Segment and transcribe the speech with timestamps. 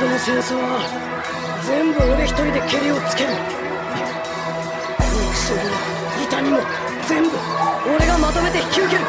[0.00, 0.80] この戦争は
[1.68, 3.36] 全部俺一人でけりをつける
[4.96, 5.76] 憎しみも
[6.24, 6.58] 痛みも
[7.06, 7.36] 全部
[7.84, 9.04] 俺がまとめて引き受ける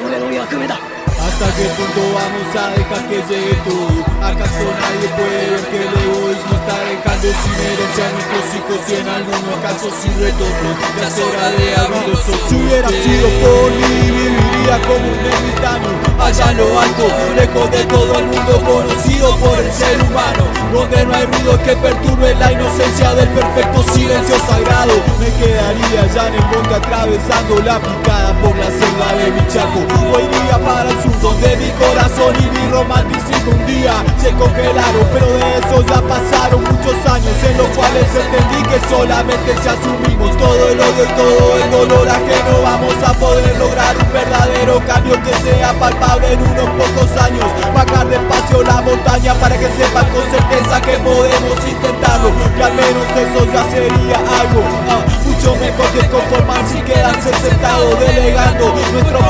[0.00, 0.80] 俺の役目だ
[1.18, 3.90] ¿Hasta qué punto vamos a dejar que llegue todo?
[4.22, 8.94] ¿Acaso nadie puede ver que el egoísmo está dejando sin herencia a nuestros hijos y
[9.02, 10.70] en algunos casos sin retorno?
[10.96, 12.48] Ya es hora de abrir los ojos.
[12.48, 14.17] Si hubiera sido por mí,
[14.68, 19.58] viviría como un ermitaño allá en lo alto, lejos de todo el mundo conocido por
[19.58, 24.92] el ser humano, donde no hay ruido que perturbe la inocencia del perfecto silencio sagrado.
[25.20, 29.80] Me quedaría allá en el monte atravesando la picada por la selva de mi chaco.
[30.12, 35.06] O iría para el sur donde mi corazón y mi romanticismo un día se congelaron,
[35.12, 40.36] pero de eso ya pasaron muchos años en los cuales entendí que solamente si asumimos
[40.36, 45.14] todo el odio y todo el dolor ajeno vamos a poder lograr un verdadero cambio
[45.22, 47.44] que sea palpable en unos pocos años.
[47.74, 53.06] Bajar despacio la montaña para que sepan con certeza que podemos intentarlo, que al menos
[53.16, 54.62] eso ya sería algo.
[54.90, 59.27] ah, mucho mejor que conformarse y quedarse sentado delegando poderes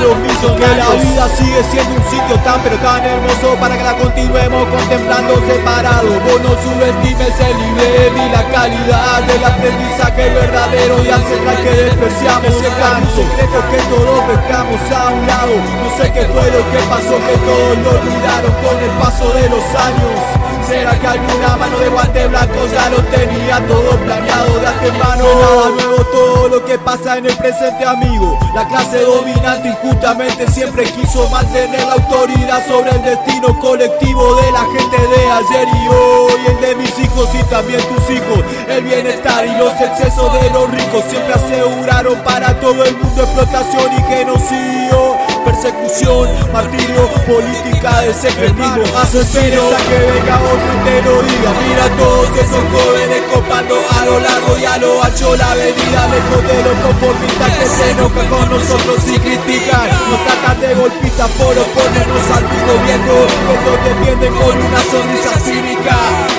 [0.00, 0.14] los.
[0.44, 4.68] Que la vida sigue siendo un sitio tan pero tan hermoso para que la continuemos
[4.68, 6.08] contemplando separado.
[6.20, 12.44] Vos no subestimes el nivel ni la calidad del aprendizaje verdadero y ancestral que despreciamos.
[12.44, 15.54] Ese gran secreto que todos dejamos a un lado.
[15.82, 19.48] No sé qué fue lo que pasó, que todos lo olvidaron con el paso de
[19.48, 20.53] los años.
[20.66, 25.24] ¿Será que alguna mano de guante blanco ya lo tenía todo planeado de antemano?
[25.24, 28.38] Nada nuevo todo lo que pasa en el presente amigo.
[28.54, 34.64] La clase dominante injustamente siempre quiso mantener la autoridad sobre el destino colectivo de la
[34.64, 36.40] gente de ayer y hoy.
[36.46, 38.40] El de mis hijos y también tus hijos.
[38.68, 43.92] El bienestar y los excesos de los ricos Siempre aseguraron para todo el mundo explotación
[43.98, 48.84] y genocidio Persecución, martirio, política de secretismo.
[48.96, 51.50] Asesinos a que venga otro y te lo diga.
[51.60, 56.42] Mira todos esos jóvenes copando a lo largo y a lo ancho la avenida Lejos
[56.48, 59.88] de los conformistas que se enojan con nosotros y critican.
[60.08, 65.96] Nos tratan de golpistas por oponernos al gobierno Que nos defienden con una sonrisa cínica.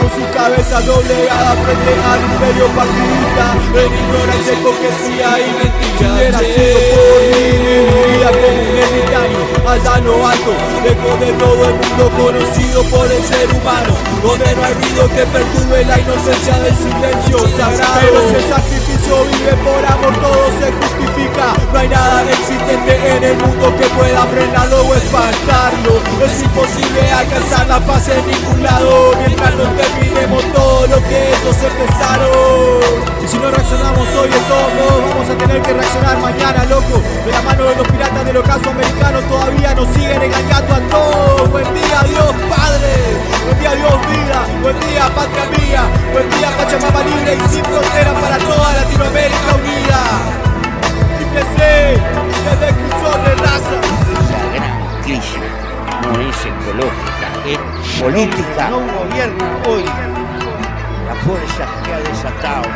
[0.00, 3.46] Con su cabeza doblegada frente al imperio partidista.
[3.78, 10.52] En ignorancia, hipocresía y mentira sido por mí, un ermitaño Allá alto,
[10.82, 15.24] lejos de todo el mundo conocido por el ser humano Donde no hay ruido que
[15.26, 18.00] perturbe la inocencia del silencio sagrado.
[18.00, 21.54] Pero el sacrificio vive por amor todo se justifica.
[21.72, 25.47] No hay nada existente en el mundo que pueda frenarlo o espantarlo
[26.24, 29.14] Es imposible alcanzar la paz en ningún lado.
[29.24, 35.10] Mientras no terminemos todo lo que ellos empezaron Y si no reaccionamos hoy todos modos
[35.10, 37.00] vamos a tener que reaccionar mañana loco.
[37.24, 41.50] De la mano de los piratas del ocaso americano todavía nos siguen engañando a todos.
[41.50, 42.92] Buen día Dios Padre.
[43.44, 44.46] Buen día Dios vida.
[44.60, 45.82] Buen día patria mía.
[46.12, 49.87] Buen día Pachamama libre y sin frontera para toda Latinoamérica unida
[58.00, 58.70] política.
[58.70, 62.68] No gobierna hoy la fuerza que ha desatado,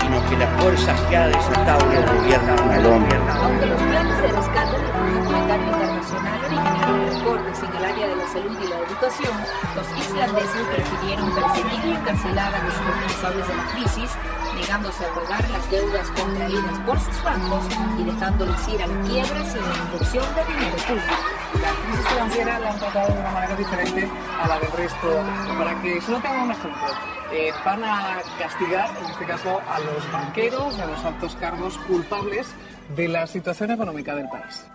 [0.00, 3.18] sino que las fuerzas que ha desatado no gobiernan al hombre.
[3.42, 8.16] Aunque los planes de rescate del Fondo Monetario Internacional originaron recortes en el área de
[8.16, 9.36] la salud y la educación,
[9.74, 14.10] los islandeses prefirieron perseguir y encarcelar a los responsables de la crisis,
[14.54, 17.64] negándose a pagar las deudas contraídas por sus bancos
[17.98, 21.39] y dejándolos ir a la quiebra sin la inyección de dinero público.
[21.70, 24.08] La crisis financiera la han tratado de una manera diferente
[24.40, 25.24] a la del resto.
[25.58, 26.86] Para que solo tengan un ejemplo,
[27.32, 32.48] eh, van a castigar, en este caso, a los banqueros, a los altos cargos culpables
[32.96, 34.66] de la situación económica del país.